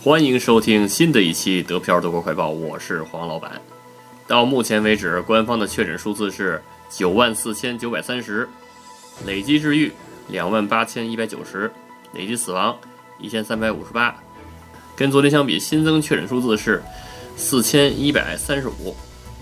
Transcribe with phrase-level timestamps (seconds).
[0.00, 3.60] 欢迎收听新的一期德漂德国快报，我是黄老板。
[4.28, 8.48] 到目前为止，官方的确诊数字是九万四千九百三十，
[9.26, 9.92] 累计治愈
[10.28, 11.68] 两万八千一百九十，
[12.12, 12.78] 累计死亡
[13.18, 14.14] 一千三百五十八。
[14.94, 16.80] 跟昨天相比，新增确诊数字是
[17.36, 18.94] 四千一百三十五。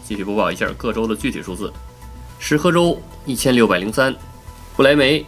[0.02, 1.70] 继续播报一下各州的具体数字：
[2.38, 4.14] 石河州一千六百零三，
[4.74, 5.23] 不来梅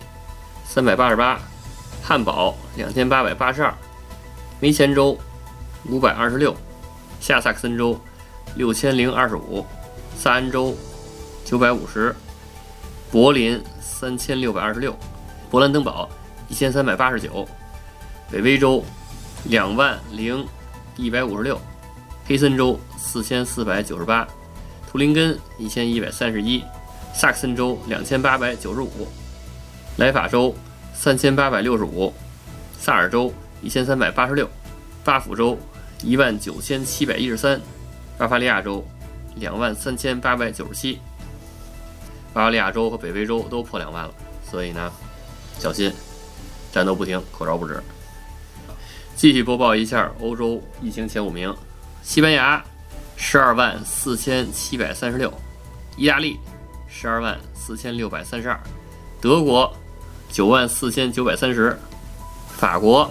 [0.65, 1.39] 三百八十八，
[2.03, 3.75] 汉堡两千八百八十二。
[4.61, 5.17] 梅前州
[5.89, 6.53] 五百二十六，
[7.21, 7.97] 下萨克森州
[8.57, 9.65] 六千零二十五，
[10.17, 10.77] 萨恩州
[11.45, 12.13] 九百五十，
[13.09, 14.97] 柏林三千六百二十六，
[15.49, 16.09] 勃兰登堡
[16.49, 17.47] 一千三百八十九，
[18.33, 18.85] 北威州
[19.45, 20.45] 两万零
[20.97, 21.61] 一百五十六，
[22.27, 24.27] 黑森州四千四百九十八，
[24.91, 26.65] 图林根一千一百三十一，
[27.15, 29.07] 萨克森州两千八百九十五，
[29.99, 30.53] 莱法州
[30.93, 32.13] 三千八百六十五，
[32.77, 33.33] 萨尔州。
[33.63, 34.49] 一千三百八十六，
[35.05, 35.59] 巴甫州
[36.03, 37.61] 一万九千七百一十三，
[38.17, 38.87] 巴伐利亚州
[39.37, 40.99] 两万三千八百九十七，
[42.33, 44.15] 巴伐利亚州和北威州都破两万了，
[44.49, 44.93] 所以呢，
[45.59, 45.93] 小心，
[46.73, 47.83] 战斗不停，口罩不止。
[49.17, 51.53] 继续播报一下欧洲疫情前五名：
[52.03, 52.65] 西班牙
[53.17, 55.33] 十二万四千七百三十六，
[55.97, 56.39] 意大利
[56.89, 58.61] 十二万四千六百三十二，
[59.21, 59.75] 德国
[60.31, 61.77] 九万四千九百三十，
[62.57, 63.11] 法国。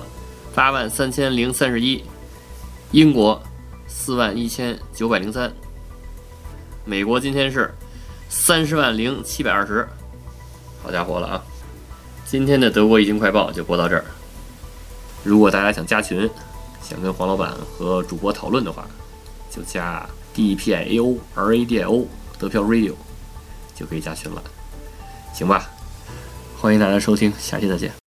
[0.58, 2.04] 八万三千零三十一，
[2.90, 3.40] 英国
[3.88, 5.54] 四万一千九百零三，
[6.84, 7.72] 美国今天是
[8.28, 9.88] 三十万零七百二十，
[10.82, 11.44] 好家伙了啊！
[12.26, 14.04] 今天的德国疫情快报就播到这儿。
[15.24, 16.28] 如果大家想加群，
[16.82, 18.88] 想跟黄老板和主播讨论的话，
[19.52, 22.08] 就加 D P I A O R A D I O
[22.40, 22.96] 德票 Radio
[23.76, 24.42] 就可以加群了，
[25.36, 25.70] 行吧？
[26.60, 28.07] 欢迎大家收听，下期再见。